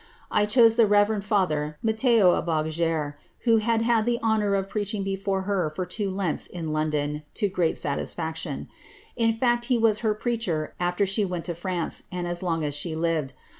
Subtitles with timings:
[0.31, 5.03] I chose the reverend fiither Matthieu of Auzerre^ who had had the honour of preaching
[5.03, 8.67] before her for two Lents in Lou* don to general satisfaction;
[9.15, 12.73] in fiict, he was her preacher after she went to France, and as long as
[12.73, 13.33] she lived.